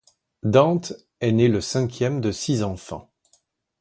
[0.41, 3.11] Dante est né le cinquième de six enfants.